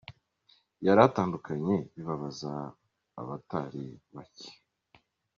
[0.85, 2.53] yaratandukanye bibabaza
[3.21, 3.85] abatari
[4.15, 4.49] bake.